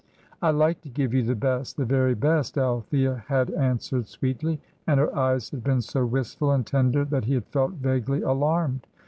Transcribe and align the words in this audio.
"I 0.41 0.49
like 0.49 0.81
to 0.81 0.89
give 0.89 1.13
you 1.13 1.21
the 1.21 1.35
best 1.35 1.77
the 1.77 1.85
very 1.85 2.15
best," 2.15 2.57
Althea 2.57 3.23
had 3.27 3.51
answered 3.51 4.07
sweetly, 4.07 4.59
and 4.87 4.99
her 4.99 5.15
eyes 5.15 5.51
had 5.51 5.63
been 5.63 5.81
so 5.83 6.07
wistful 6.07 6.49
and 6.49 6.65
tender 6.65 7.05
that 7.05 7.25
he 7.25 7.35
had 7.35 7.45
felt 7.45 7.73
vaguely 7.73 8.23
alarmed. 8.23 8.87